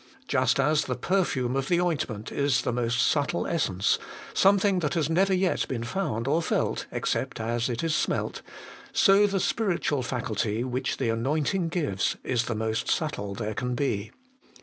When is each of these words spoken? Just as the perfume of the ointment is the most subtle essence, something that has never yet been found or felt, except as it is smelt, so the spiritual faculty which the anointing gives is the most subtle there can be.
Just 0.27 0.59
as 0.59 0.85
the 0.85 0.95
perfume 0.95 1.55
of 1.55 1.67
the 1.67 1.79
ointment 1.79 2.31
is 2.31 2.63
the 2.63 2.73
most 2.73 2.99
subtle 3.05 3.45
essence, 3.45 3.99
something 4.33 4.79
that 4.79 4.95
has 4.95 5.11
never 5.11 5.31
yet 5.31 5.67
been 5.67 5.83
found 5.83 6.27
or 6.27 6.41
felt, 6.41 6.87
except 6.91 7.39
as 7.39 7.69
it 7.69 7.83
is 7.83 7.93
smelt, 7.95 8.41
so 8.91 9.27
the 9.27 9.39
spiritual 9.39 10.01
faculty 10.01 10.63
which 10.63 10.97
the 10.97 11.09
anointing 11.09 11.69
gives 11.69 12.17
is 12.23 12.45
the 12.45 12.55
most 12.55 12.89
subtle 12.89 13.35
there 13.35 13.53
can 13.53 13.75
be. 13.75 14.09